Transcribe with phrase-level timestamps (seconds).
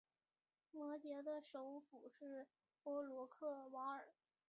[0.71, 2.47] 摩羯的首府是
[2.81, 4.05] 波罗克瓦尼。